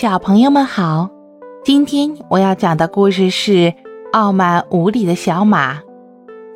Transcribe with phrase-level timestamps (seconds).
[0.00, 1.10] 小朋友们好，
[1.62, 3.52] 今天我要讲的故事是
[4.12, 5.74] 《傲慢无礼的小马》。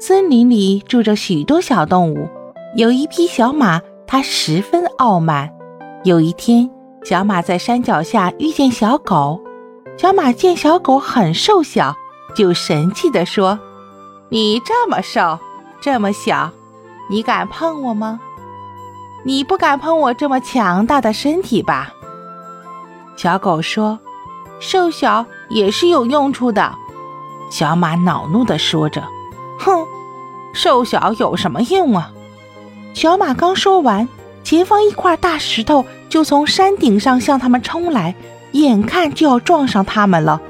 [0.01, 2.27] 森林里住着许多小动物，
[2.75, 5.51] 有一匹小马，它十分傲慢。
[6.05, 6.71] 有一天，
[7.05, 9.39] 小马在山脚下遇见小狗，
[9.99, 11.95] 小马见小狗很瘦小，
[12.35, 13.59] 就神气地说
[14.33, 15.39] ：“你这么瘦，
[15.83, 16.51] 这么小，
[17.11, 18.19] 你敢碰我吗？
[19.23, 21.93] 你不敢碰我这么强大的身体吧？”
[23.17, 23.99] 小狗说
[24.61, 26.75] ：“瘦小也是有用处的。”
[27.51, 29.03] 小马恼怒地说着
[29.59, 29.87] ：“哼，
[30.53, 32.13] 瘦小有什么用啊？”
[32.95, 34.09] 小马刚说完，
[34.43, 38.15] 前方一块大石头就从山顶上向他们冲来，
[38.53, 40.41] 眼看就要撞上他们了。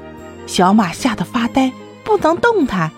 [0.47, 1.71] 小马吓得发呆，
[2.03, 2.91] 不能动弹。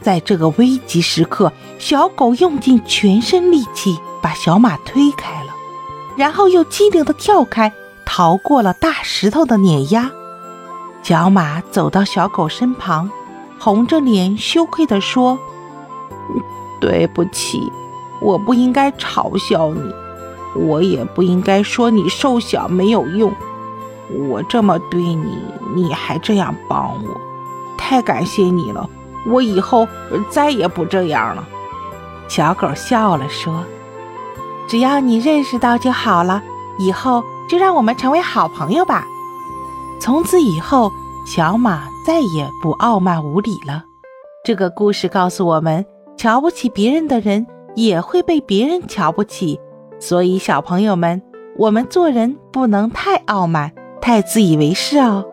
[0.00, 5.54] 在这个危急时刻，小狗用尽全身力气把小马推开了，
[6.16, 7.72] 然后又机灵地跳开。
[8.06, 10.10] 逃过了大石头的碾压，
[11.02, 13.10] 角马走到小狗身旁，
[13.58, 15.38] 红着脸羞愧地说
[16.80, 17.70] ：“对不起，
[18.20, 19.92] 我不应该嘲笑你，
[20.54, 23.32] 我也不应该说你瘦小没有用。
[24.28, 25.38] 我这么对你，
[25.74, 27.20] 你还这样帮我，
[27.76, 28.88] 太感谢你了。
[29.26, 29.88] 我以后
[30.30, 31.46] 再也不这样了。”
[32.28, 33.64] 小狗笑了说
[34.68, 36.42] ：“只要你认识到就好了，
[36.78, 39.06] 以后。”就让我们成为好朋友吧。
[40.00, 40.90] 从此以后，
[41.24, 43.84] 小马再也不傲慢无礼了。
[44.44, 49.60] 这个故事告诉我们，瞧不起别人的人也会被别人瞧不起。
[50.00, 51.22] 所以，小朋友们，
[51.56, 55.24] 我们做人不能太傲慢、太自以为是哦。